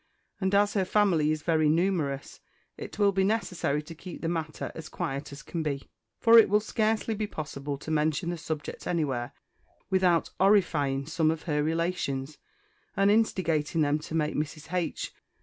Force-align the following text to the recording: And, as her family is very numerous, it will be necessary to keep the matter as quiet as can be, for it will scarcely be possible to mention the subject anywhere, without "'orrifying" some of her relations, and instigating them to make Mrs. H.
And, 0.39 0.55
as 0.55 0.73
her 0.73 0.83
family 0.83 1.29
is 1.29 1.43
very 1.43 1.69
numerous, 1.69 2.39
it 2.75 2.97
will 2.97 3.11
be 3.11 3.23
necessary 3.23 3.83
to 3.83 3.93
keep 3.93 4.23
the 4.23 4.27
matter 4.27 4.71
as 4.73 4.89
quiet 4.89 5.31
as 5.31 5.43
can 5.43 5.61
be, 5.61 5.91
for 6.19 6.39
it 6.39 6.49
will 6.49 6.59
scarcely 6.59 7.13
be 7.13 7.27
possible 7.27 7.77
to 7.77 7.91
mention 7.91 8.31
the 8.31 8.37
subject 8.39 8.87
anywhere, 8.87 9.31
without 9.91 10.31
"'orrifying" 10.39 11.05
some 11.05 11.29
of 11.29 11.43
her 11.43 11.61
relations, 11.61 12.39
and 12.97 13.11
instigating 13.11 13.81
them 13.81 13.99
to 13.99 14.15
make 14.15 14.33
Mrs. 14.33 14.73
H. 14.73 15.11